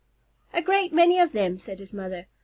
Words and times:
"A 0.51 0.63
great 0.63 0.91
many 0.91 1.19
of 1.19 1.31
them," 1.31 1.59
said 1.59 1.77
his 1.77 1.93
mother. 1.93 2.25